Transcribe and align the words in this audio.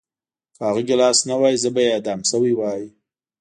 که 0.55 0.61
هغه 0.67 0.81
ګیلاس 0.87 1.19
نه 1.29 1.35
وای 1.39 1.55
زه 1.63 1.69
به 1.75 1.81
اعدام 1.91 2.19
شوی 2.29 2.53
وای 2.59 2.83